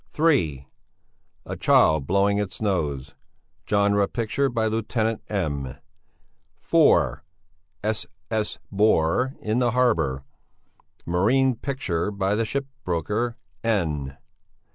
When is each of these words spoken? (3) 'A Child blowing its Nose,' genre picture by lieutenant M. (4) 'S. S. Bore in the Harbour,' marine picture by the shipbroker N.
(3) 0.07 0.65
'A 1.45 1.57
Child 1.57 2.07
blowing 2.07 2.39
its 2.39 2.59
Nose,' 2.59 3.13
genre 3.69 4.07
picture 4.07 4.49
by 4.49 4.65
lieutenant 4.65 5.21
M. 5.29 5.75
(4) 6.59 7.23
'S. 7.83 8.07
S. 8.31 8.57
Bore 8.71 9.35
in 9.41 9.59
the 9.59 9.69
Harbour,' 9.77 10.23
marine 11.05 11.53
picture 11.53 12.09
by 12.09 12.33
the 12.33 12.45
shipbroker 12.45 13.35
N. 13.63 14.17